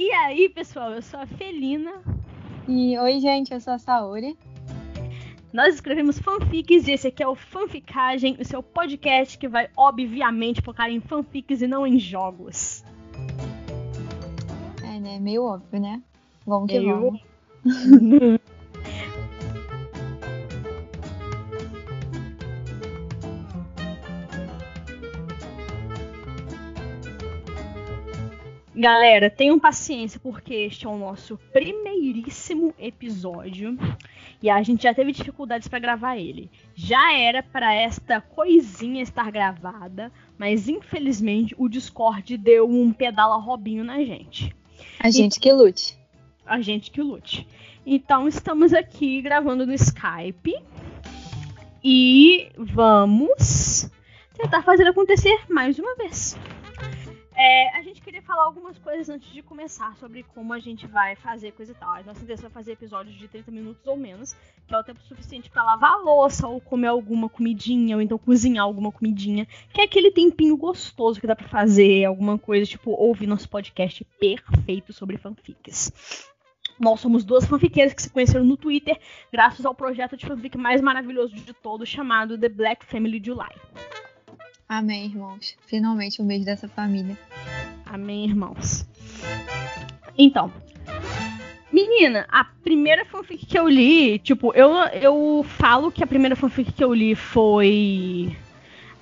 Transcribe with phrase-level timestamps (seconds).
[0.00, 1.92] E aí, pessoal, eu sou a Felina.
[2.66, 4.34] E oi, gente, eu sou a Saori.
[5.52, 10.62] Nós escrevemos fanfics e esse aqui é o Fanficagem, o seu podcast que vai, obviamente,
[10.62, 12.82] focar em fanfics e não em jogos.
[14.82, 15.18] É, né?
[15.20, 16.00] Meio óbvio, né?
[16.46, 17.20] Vamos que Eu- vamos.
[28.74, 33.76] Galera, tenham paciência, porque este é o nosso primeiríssimo episódio
[34.40, 36.48] e a gente já teve dificuldades para gravar ele.
[36.74, 43.82] Já era para esta coisinha estar gravada, mas infelizmente o Discord deu um pedala Robinho
[43.82, 44.54] na gente.
[45.00, 45.98] A gente que lute.
[46.46, 47.46] A gente que lute.
[47.84, 50.54] Então estamos aqui gravando no Skype
[51.82, 53.90] e vamos
[54.34, 56.38] tentar fazer acontecer mais uma vez.
[57.42, 61.16] É, a gente queria falar algumas coisas antes de começar sobre como a gente vai
[61.16, 61.88] fazer coisa e tal.
[61.88, 64.36] A nossa intenção é fazer episódios de 30 minutos ou menos,
[64.68, 68.18] que é o tempo suficiente para lavar a louça ou comer alguma comidinha, ou então
[68.18, 72.90] cozinhar alguma comidinha, que é aquele tempinho gostoso que dá pra fazer alguma coisa, tipo
[72.90, 76.28] ouvir nosso podcast perfeito sobre fanfics.
[76.78, 79.00] Nós somos duas fanfiqueiras que se conheceram no Twitter,
[79.32, 83.54] graças ao projeto de fanfic mais maravilhoso de todos, chamado The Black Family July.
[84.70, 85.56] Amém, irmãos.
[85.66, 87.18] Finalmente o mês dessa família.
[87.84, 88.86] Amém, irmãos.
[90.16, 90.52] Então,
[91.72, 94.70] menina, a primeira fanfic que eu li, tipo, eu,
[95.02, 98.36] eu falo que a primeira fanfic que eu li foi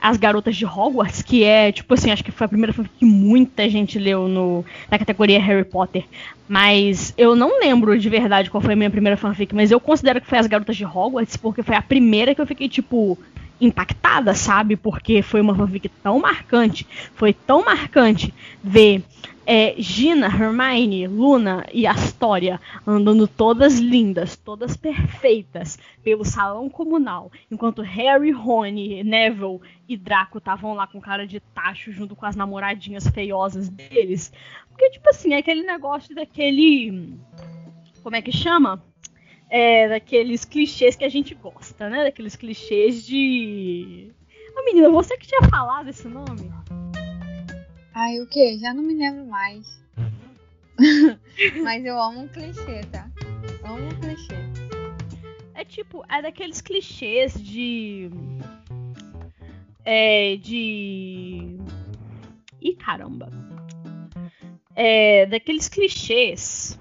[0.00, 3.04] As Garotas de Hogwarts, que é, tipo assim, acho que foi a primeira fanfic que
[3.04, 6.06] muita gente leu no, na categoria Harry Potter.
[6.48, 10.18] Mas eu não lembro de verdade qual foi a minha primeira fanfic, mas eu considero
[10.18, 13.18] que foi As Garotas de Hogwarts, porque foi a primeira que eu fiquei, tipo,
[13.60, 14.76] impactada, sabe?
[14.76, 19.04] Porque foi uma fanfic tão marcante, foi tão marcante ver
[19.50, 27.80] é, Gina, Hermione, Luna e Astoria andando todas lindas, todas perfeitas pelo salão comunal, enquanto
[27.80, 29.58] Harry, Rony, Neville
[29.88, 34.30] e Draco estavam lá com cara de tacho junto com as namoradinhas feiosas deles.
[34.68, 37.18] Porque, tipo assim, é aquele negócio daquele.
[38.02, 38.82] Como é que chama?
[39.50, 42.04] É, daqueles clichês que a gente gosta, né?
[42.04, 44.12] Daqueles clichês de.
[44.56, 46.52] Ô menina, você que tinha falado esse nome?
[47.94, 48.58] Ai, o quê?
[48.60, 49.82] Já não me lembro mais.
[51.62, 53.10] Mas eu amo um clichê, tá?
[53.64, 54.34] Amo um clichê.
[55.54, 58.10] É tipo, é daqueles clichês de.
[59.84, 60.36] É.
[60.36, 61.56] De.
[62.60, 63.30] Ih, caramba.
[64.76, 66.77] É daqueles clichês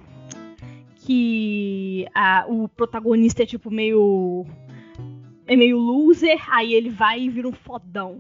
[1.08, 4.46] que a- o protagonista é tipo meio.
[5.48, 8.20] É meio loser, aí ele vai e vira um fodão.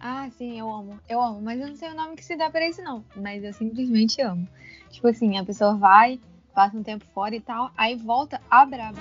[0.00, 0.98] Ah, sim, eu amo.
[1.08, 1.40] Eu amo.
[1.40, 3.04] Mas eu não sei o nome que se dá pra isso, não.
[3.14, 4.46] Mas eu simplesmente amo.
[4.90, 6.18] Tipo assim, a pessoa vai,
[6.52, 8.98] passa um tempo fora e tal, aí volta a braba.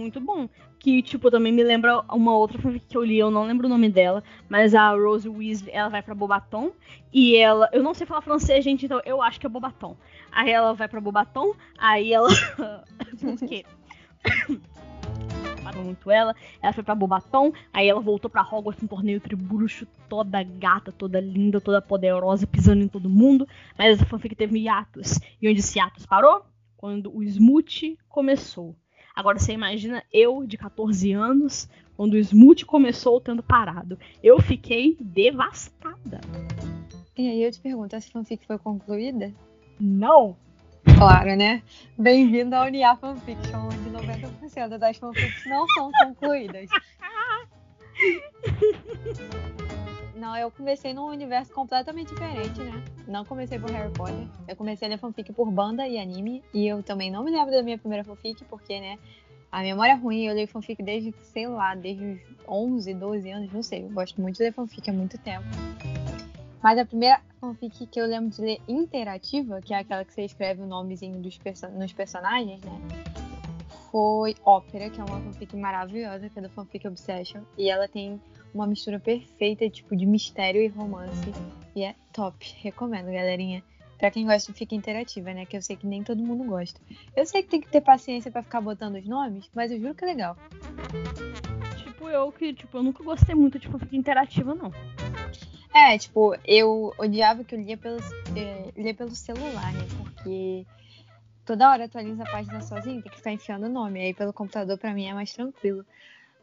[0.00, 0.48] Muito bom.
[0.78, 3.68] Que, tipo, também me lembra uma outra fanfic que eu li, eu não lembro o
[3.68, 6.72] nome dela, mas a Rose Weasley, ela vai pra Bobaton,
[7.12, 7.68] e ela...
[7.70, 9.94] Eu não sei falar francês, gente, então eu acho que é Bobaton.
[10.32, 12.28] Aí ela vai pra Bobaton, aí ela...
[15.62, 19.86] Parou muito ela, ela foi pra Bobaton, aí ela voltou pra Hogwarts no torneio Triburuxo,
[20.08, 23.46] toda gata, toda linda, toda poderosa, pisando em todo mundo,
[23.76, 25.18] mas essa fanfic teve hiatus.
[25.40, 26.42] E onde esse hiatus parou?
[26.78, 28.74] Quando o Smooth começou.
[29.14, 33.98] Agora você imagina eu, de 14 anos, quando o Smooth começou tendo parado.
[34.22, 36.20] Eu fiquei devastada.
[37.16, 39.32] E aí eu te pergunto, essa fanfic foi concluída?
[39.78, 40.36] Não!
[40.96, 41.62] Claro, né?
[41.98, 46.70] Bem-vindo ao Unia Fanfiction, onde 90% das fanfics não são concluídas.
[50.20, 52.84] Não, eu comecei num universo completamente diferente, né?
[53.08, 54.28] Não comecei por Harry Potter.
[54.46, 56.44] Eu comecei a ler fanfic por banda e anime.
[56.52, 58.98] E eu também não me lembro da minha primeira fanfic, porque, né?
[59.50, 63.50] A memória é ruim, eu leio fanfic desde, sei lá, desde os 11, 12 anos,
[63.50, 63.82] não sei.
[63.84, 65.46] Eu gosto muito de ler fanfic há muito tempo.
[66.62, 70.26] Mas a primeira fanfic que eu lembro de ler interativa, que é aquela que você
[70.26, 71.38] escreve o nomezinho dos
[71.72, 72.78] nos personagens, né?
[73.90, 77.40] Foi Ópera, que é uma fanfic maravilhosa, que é do Fanfic Obsession.
[77.56, 78.20] E ela tem
[78.52, 81.32] uma mistura perfeita, tipo, de mistério e romance.
[81.74, 82.54] E é top.
[82.62, 83.62] Recomendo, galerinha.
[83.98, 85.44] Pra quem gosta de fica interativa, né?
[85.44, 86.80] Que eu sei que nem todo mundo gosta.
[87.14, 89.94] Eu sei que tem que ter paciência pra ficar botando os nomes, mas eu juro
[89.94, 90.36] que é legal.
[91.76, 94.72] Tipo, eu que, tipo, eu nunca gostei muito de fanfic interativa, não.
[95.74, 97.98] É, tipo, eu odiava que eu lia pelo,
[98.34, 99.86] é, lia pelo celular, né?
[99.96, 100.66] Porque
[101.44, 104.00] toda hora atualiza a página sozinho, tem que ficar enfiando o nome.
[104.00, 105.84] Aí pelo computador, pra mim, é mais tranquilo.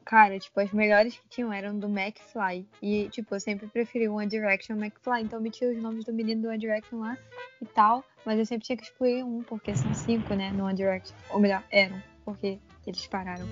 [0.08, 2.66] Cara, tipo, as melhores que tinham eram do McFly.
[2.82, 5.24] E, tipo, eu sempre preferi o One Direction McFly.
[5.24, 7.18] Então eu metia os nomes do menino do One Direction lá
[7.62, 8.06] e tal.
[8.26, 11.14] Mas eu sempre tinha que excluir um, porque são cinco, né, no One Direction.
[11.30, 13.46] Ou melhor, eram, porque eles pararam.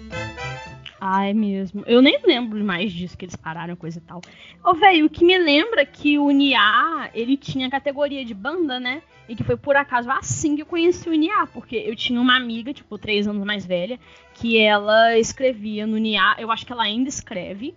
[1.07, 1.83] Ah, é mesmo.
[1.85, 4.21] Eu nem lembro mais disso, que eles pararam, coisa e tal.
[4.63, 8.79] Ô, velho, o que me lembra é que o Nia, ele tinha categoria de banda,
[8.79, 9.03] né?
[9.29, 12.35] E que foi por acaso assim que eu conheci o Nia, porque eu tinha uma
[12.35, 13.99] amiga, tipo, três anos mais velha,
[14.33, 17.75] que ela escrevia no Nia, eu acho que ela ainda escreve,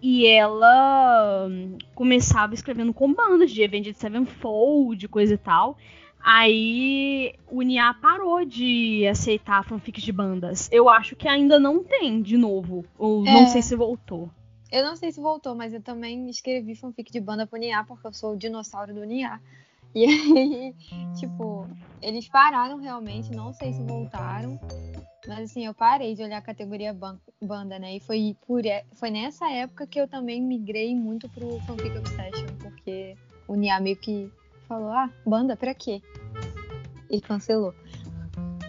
[0.00, 5.76] e ela hum, começava escrevendo com bandas de Avenged Sevenfold, coisa e tal.
[6.22, 10.68] Aí o Nia parou de aceitar fanfics de bandas.
[10.70, 12.84] Eu acho que ainda não tem de novo.
[12.98, 13.32] Ou é.
[13.32, 14.30] não sei se voltou.
[14.70, 18.06] Eu não sei se voltou, mas eu também escrevi fanfic de banda pro Nia, porque
[18.06, 19.40] eu sou o dinossauro do Nia.
[19.92, 20.72] E aí,
[21.18, 21.66] tipo,
[22.00, 24.56] eles pararam realmente, não sei se voltaram.
[25.26, 26.96] Mas assim, eu parei de olhar a categoria
[27.42, 27.96] banda, né?
[27.96, 28.62] E foi, por,
[28.94, 33.16] foi nessa época que eu também migrei muito pro Fanfic Obsession, porque
[33.48, 34.30] o Nia meio que
[34.70, 36.00] falou, ah, banda, pra quê?
[37.10, 37.74] E cancelou.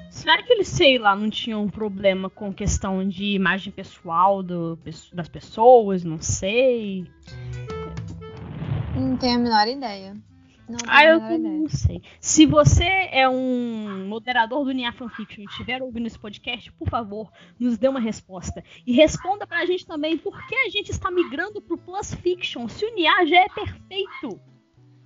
[0.10, 4.80] Será que eles, sei lá, não tinham um problema com questão de imagem pessoal do,
[5.14, 6.04] das pessoas?
[6.04, 7.06] Não sei.
[8.96, 10.18] Não tenho a menor ideia.
[10.68, 12.02] Não ah, eu não sei.
[12.20, 17.32] Se você é um moderador do Nia Fanfiction e estiver ouvindo esse podcast, por favor,
[17.60, 18.64] nos dê uma resposta.
[18.88, 22.86] E responda pra gente também por que a gente está migrando pro Plus Fiction, se
[22.86, 24.51] o Nia já é perfeito.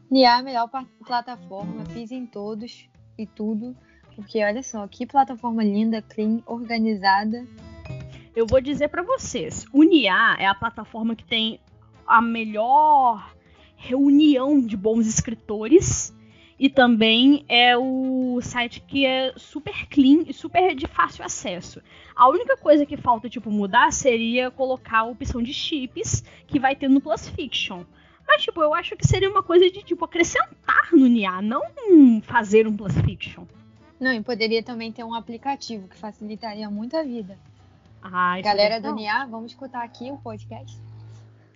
[0.09, 0.69] Nia é a melhor
[1.05, 2.87] plataforma, fiz em todos
[3.17, 3.75] e tudo.
[4.15, 7.45] Porque olha só, que plataforma linda, clean, organizada.
[8.35, 11.59] Eu vou dizer para vocês, o Nia é a plataforma que tem
[12.07, 13.33] a melhor
[13.75, 16.15] reunião de bons escritores
[16.57, 21.81] e também é o site que é super clean e super de fácil acesso.
[22.15, 26.75] A única coisa que falta tipo mudar seria colocar a opção de chips que vai
[26.75, 27.83] ter no Plus Fiction.
[28.27, 31.61] Mas tipo, eu acho que seria uma coisa de tipo acrescentar no NIA, não
[32.23, 33.45] fazer um Plus Fiction.
[33.99, 37.37] Não, e poderia também ter um aplicativo que facilitaria muito a vida.
[38.01, 40.79] Ah, Galera do NIA, vamos escutar aqui o podcast.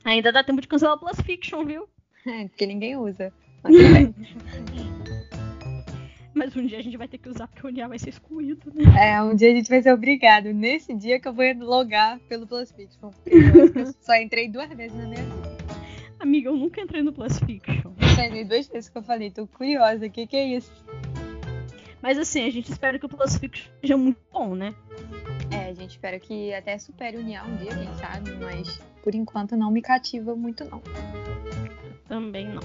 [0.04, 1.88] Ainda dá tempo de cancelar o Plus Fiction, viu?
[2.26, 3.34] É, porque ninguém usa.
[6.34, 8.72] Mas um dia a gente vai ter que usar porque o NIA vai ser excluído,
[8.74, 8.86] né?
[8.98, 10.54] É, um dia a gente vai ser obrigado.
[10.54, 13.12] Nesse dia que eu vou logar pelo Plus Fiction.
[13.26, 15.59] Eu só entrei duas vezes na minha vida.
[16.20, 17.94] Amiga, eu nunca entrei no Plus Fiction.
[17.98, 20.72] Entrei duas vezes que eu falei, tô curiosa, o que, que é isso?
[22.02, 24.76] Mas assim, a gente espera que o Plus Fiction seja muito bom, né?
[25.52, 29.16] É, a gente espera que até supere o Nial um dia, quem sabe, mas por
[29.16, 30.82] enquanto não me cativa muito, não.
[32.08, 32.62] Também não.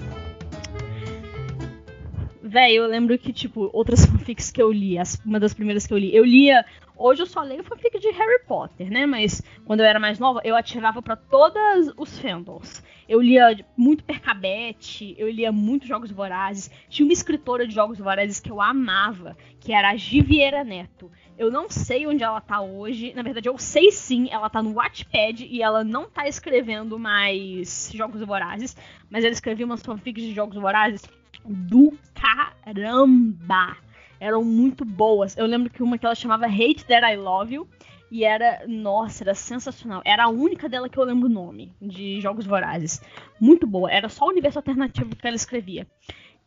[2.41, 5.93] Véi, eu lembro que, tipo, outras fanfics que eu li, as, uma das primeiras que
[5.93, 6.65] eu li, eu lia.
[6.95, 9.05] Hoje eu só leio fanfic de Harry Potter, né?
[9.05, 12.83] Mas quando eu era mais nova, eu atirava para todos os fandoms.
[13.07, 16.71] Eu lia muito Percabete, eu lia muito Jogos Vorazes.
[16.89, 21.11] Tinha uma escritora de Jogos Vorazes que eu amava, que era a Givieira Neto.
[21.37, 23.13] Eu não sei onde ela tá hoje.
[23.13, 27.91] Na verdade, eu sei sim, ela tá no Wattpad e ela não tá escrevendo mais
[27.93, 28.75] Jogos Vorazes,
[29.09, 31.03] mas ela escrevia umas fanfics de Jogos Vorazes
[31.45, 33.77] do caramba.
[34.19, 35.37] Eram muito boas.
[35.37, 37.67] Eu lembro que uma que ela chamava Hate That I Love You
[38.11, 40.01] e era, nossa, era sensacional.
[40.05, 43.01] Era a única dela que eu lembro o nome, de Jogos Vorazes.
[43.39, 43.91] Muito boa.
[43.91, 45.87] Era só o universo alternativo que ela escrevia.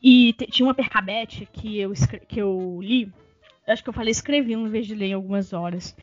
[0.03, 1.93] E tinha uma percabete que eu,
[2.29, 3.13] que eu li.
[3.67, 5.97] Acho que eu falei escrevi em vez de ler em algumas horas.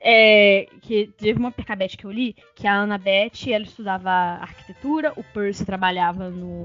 [0.00, 5.22] É, que teve uma percabete que eu li, que a Annabeth, ela estudava arquitetura, o
[5.22, 6.64] Percy trabalhava no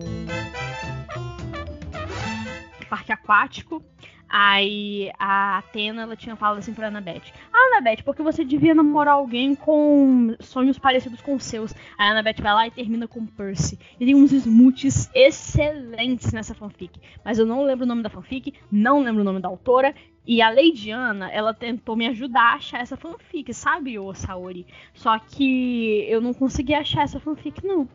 [2.89, 3.83] parque aquático,
[4.29, 9.15] Aí a Atena ela tinha falado assim pra Annabeth: Ah, Annabeth, porque você devia namorar
[9.15, 11.73] alguém com sonhos parecidos com os seus.
[11.97, 13.79] Aí a Annabeth vai lá e termina com Percy.
[13.99, 16.99] E tem uns smooths excelentes nessa fanfic.
[17.23, 19.95] Mas eu não lembro o nome da fanfic, não lembro o nome da autora.
[20.25, 24.67] E a Lady Anna, ela tentou me ajudar a achar essa fanfic, sabe, ô Saori?
[24.93, 27.87] Só que eu não consegui achar essa fanfic, não.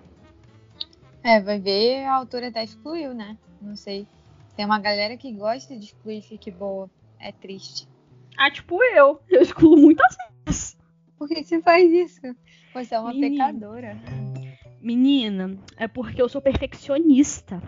[1.23, 3.37] É, vai ver, a autora até excluiu, né?
[3.61, 4.07] Não sei.
[4.57, 6.91] Tem uma galera que gosta de excluir fique boa.
[7.19, 7.89] É triste.
[8.37, 9.21] Ah, tipo eu.
[9.29, 10.17] Eu excluo muitas
[10.47, 10.77] vezes.
[11.19, 12.21] Por que você faz isso?
[12.75, 13.47] Você é uma Menina.
[13.47, 13.97] pecadora.
[14.81, 17.63] Menina, é porque eu sou perfeccionista.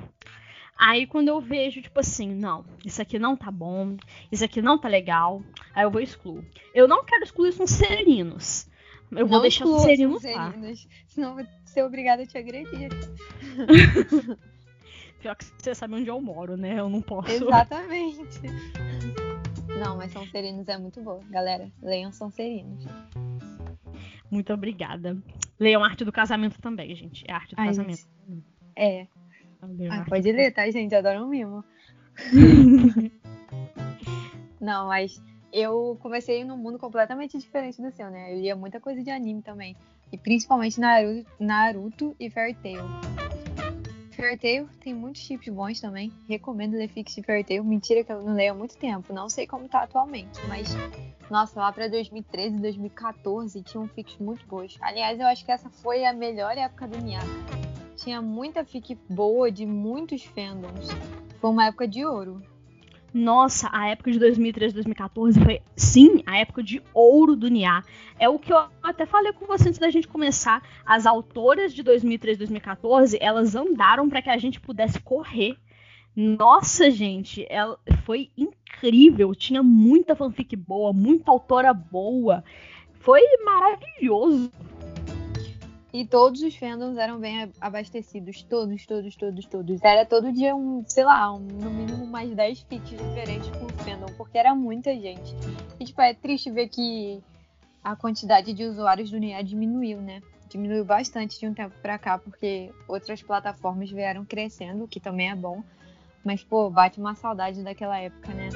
[0.77, 3.97] Aí quando eu vejo, tipo assim, não, isso aqui não tá bom,
[4.33, 5.41] isso aqui não tá legal,
[5.73, 6.45] aí eu vou excluir.
[6.75, 8.69] Eu não quero excluir os serinos.
[9.13, 10.53] Eu não vou deixar os serinos lá.
[11.07, 12.89] Senão eu vou ser obrigada a te agredir.
[15.25, 16.79] Pior que você sabe onde eu moro, né?
[16.79, 17.31] Eu não posso.
[17.33, 18.43] Exatamente.
[19.81, 21.23] Não, mas São Serinos é muito boa.
[21.31, 22.85] Galera, leiam São Serinos.
[24.31, 25.17] Muito obrigada.
[25.59, 27.25] Leiam Arte do Casamento também, gente.
[27.27, 28.07] É Arte do Ai, Casamento.
[28.29, 28.45] gente.
[28.77, 29.07] É.
[29.63, 30.95] Leiam Ah, pode ler, tá, gente?
[30.95, 31.65] Adoro um mimo.
[34.61, 38.31] Não, mas eu comecei num mundo completamente diferente do seu, né?
[38.31, 39.75] Eu lia muita coisa de anime também.
[40.13, 42.85] E principalmente Naruto, Naruto e Fairy Tail.
[44.25, 46.11] Fairy Tail tem muitos chips bons também.
[46.27, 47.63] Recomendo ler Fix de Fairy Tail.
[47.63, 49.13] Mentira que eu não leio há muito tempo.
[49.13, 50.69] Não sei como tá atualmente, mas...
[51.31, 54.79] Nossa, lá pra 2013, 2014 tinha um Fix muito bons.
[54.81, 57.19] Aliás, eu acho que essa foi a melhor época do Nia.
[57.97, 60.89] Tinha muita fic boa de muitos fandoms.
[61.39, 62.43] Foi uma época de ouro.
[63.15, 67.85] Nossa, a época de 2013, 2014 foi, sim, a época de ouro do Nia.
[68.19, 70.61] É o que eu até falei com você antes da gente começar.
[70.85, 75.57] As autoras de 2013, 2014, elas andaram para que a gente pudesse correr.
[76.17, 79.33] Nossa, gente, ela foi incrível.
[79.33, 82.43] Tinha muita fanfic boa, muita autora boa.
[82.95, 84.51] Foi maravilhoso.
[85.95, 88.43] E todos os fandoms eram bem abastecidos.
[88.43, 89.81] Todos, todos, todos, todos.
[89.81, 94.07] Era todo dia um, sei lá, um, no mínimo mais 10 fics diferentes por fandom,
[94.17, 95.37] porque era muita gente.
[95.79, 97.23] E, tipo, é triste ver que
[97.85, 100.21] a quantidade de usuários do Nia diminuiu, né?
[100.49, 105.31] Diminuiu bastante de um tempo pra cá, porque outras plataformas vieram crescendo, o que também
[105.31, 105.63] é bom.
[106.25, 108.49] Mas, pô, bate uma saudade daquela época, né?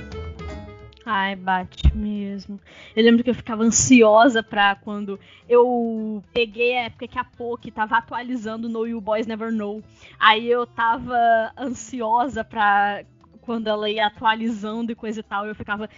[1.11, 2.61] Ai, bate mesmo.
[2.95, 7.71] Eu lembro que eu ficava ansiosa pra quando eu peguei a época que a Poki
[7.71, 9.83] tava atualizando No You Boys Never Know.
[10.21, 11.17] Aí eu tava
[11.57, 13.07] ansiosa pra
[13.41, 15.47] quando ela ia atualizando e coisa e tal.
[15.47, 15.89] Eu ficava.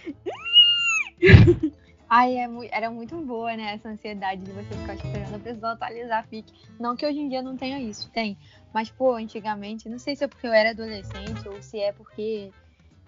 [2.09, 3.73] Ai, é era muito boa, né?
[3.73, 6.53] Essa ansiedade de você ficar esperando a pessoa atualizar a FIC.
[6.79, 8.37] Não que hoje em dia não tenha isso, tem.
[8.73, 12.53] Mas, pô, antigamente, não sei se é porque eu era adolescente ou se é porque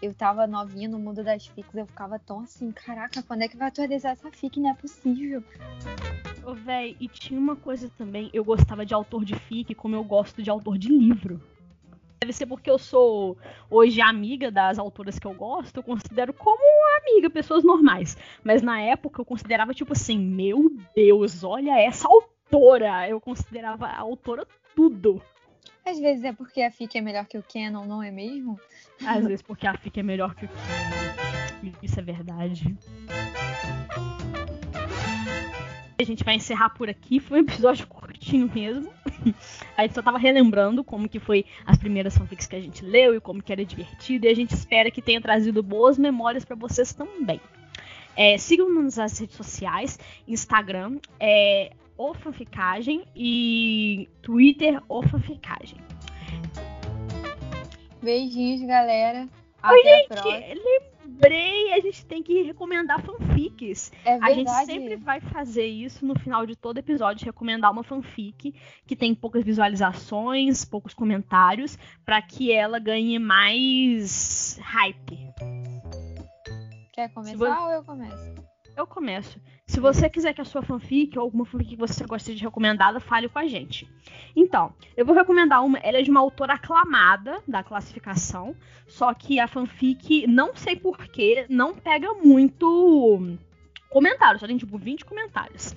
[0.03, 3.55] eu tava novinha no mundo das FICs, eu ficava tão assim, caraca, quando é que
[3.55, 4.59] vai atualizar essa FIC?
[4.59, 5.41] Não é possível.
[6.45, 8.29] Ô, véi, e tinha uma coisa também.
[8.33, 11.41] Eu gostava de autor de fic como eu gosto de autor de livro.
[12.19, 13.37] Deve ser porque eu sou
[13.69, 16.59] hoje amiga das autoras que eu gosto, eu considero como
[17.01, 18.17] amiga, pessoas normais.
[18.43, 23.07] Mas na época eu considerava tipo assim, meu Deus, olha essa autora.
[23.07, 24.45] Eu considerava a autora
[24.75, 25.21] tudo.
[25.85, 28.59] Às vezes é porque a FIC é melhor que o Canon, não é mesmo?
[29.05, 31.73] Às vezes porque a fic é melhor que o Canon.
[31.81, 32.75] Isso é verdade.
[35.99, 37.19] A gente vai encerrar por aqui.
[37.19, 38.91] Foi um episódio curtinho mesmo.
[39.77, 43.15] A gente só tava relembrando como que foi as primeiras fanfics que a gente leu
[43.15, 44.25] e como que era divertido.
[44.25, 47.39] E a gente espera que tenha trazido boas memórias para vocês também.
[48.15, 49.97] É, Sigam-nos nas redes sociais,
[50.27, 55.77] Instagram, é, o Fanficagem e Twitter, o Fanficagem.
[58.01, 59.27] Beijinhos, galera.
[59.61, 60.83] Até a próxima.
[61.05, 63.91] Lembrei, a gente tem que recomendar fanfics.
[64.03, 64.65] É A gente verdade.
[64.65, 68.53] sempre vai fazer isso no final de todo episódio, recomendar uma fanfic
[68.85, 75.17] que tem poucas visualizações, poucos comentários, para que ela ganhe mais hype.
[76.93, 78.33] Quer começar ou eu começo?
[78.75, 79.39] Eu começo.
[79.73, 82.99] Se você quiser que a sua fanfic ou alguma fanfic que você goste de recomendada,
[82.99, 83.89] fale com a gente.
[84.35, 85.79] Então, eu vou recomendar uma.
[85.79, 88.55] Ela é de uma autora aclamada da classificação.
[88.87, 93.35] Só que a fanfic, não sei porquê, não pega muito
[93.89, 94.39] comentário.
[94.39, 95.75] Só tem tipo 20 comentários.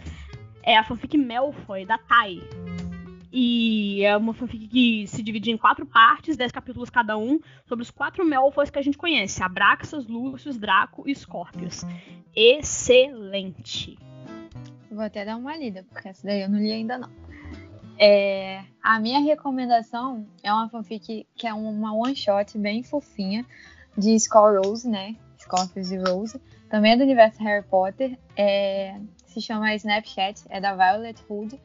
[0.63, 2.39] É a fanfic Malfoy, da Tai.
[3.39, 7.83] E é uma fanfic que se divide em quatro partes, 10 capítulos cada um, sobre
[7.83, 11.85] os quatro Malfoys que a gente conhece: Abraxas, Lúcius, Draco e Scorpius
[12.35, 13.99] excelente.
[14.91, 17.11] Vou até dar uma lida, porque essa daí eu não li ainda não.
[17.99, 23.45] É, a minha recomendação é uma fanfic que é uma one shot bem fofinha
[23.99, 25.15] de Skull Rose, né?
[25.39, 26.41] Scorpius e Rose.
[26.71, 28.19] Também é do universo Harry Potter.
[28.35, 31.61] É, se chama Snapchat, é da Violet Hood.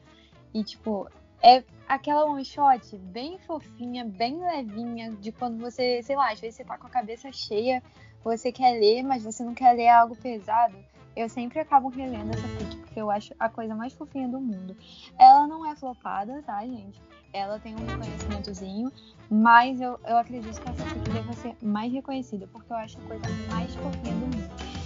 [0.52, 1.08] E tipo,
[1.42, 6.56] é aquela one shot bem fofinha, bem levinha, de quando você, sei lá, às vezes
[6.56, 7.82] você tá com a cabeça cheia,
[8.22, 10.76] você quer ler, mas você não quer ler algo pesado.
[11.14, 14.74] Eu sempre acabo relendo essa fic, porque eu acho a coisa mais fofinha do mundo.
[15.18, 16.98] Ela não é flopada, tá, gente?
[17.32, 18.90] Ela tem um reconhecimentozinho,
[19.30, 23.02] mas eu, eu acredito que essa fic deva ser mais reconhecida, porque eu acho a
[23.02, 24.82] coisa mais fofinha do mundo.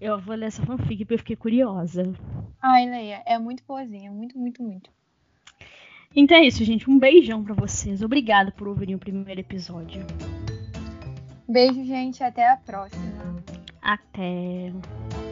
[0.00, 2.12] Eu vou ler essa fanfic porque eu fiquei curiosa.
[2.60, 4.90] Ai, Leia, é muito boazinha, muito, muito, muito.
[6.14, 6.88] Então é isso, gente.
[6.90, 8.02] Um beijão pra vocês.
[8.02, 10.04] Obrigada por ouvirem o primeiro episódio.
[11.48, 13.42] Beijo, gente, até a próxima.
[13.80, 14.72] Até.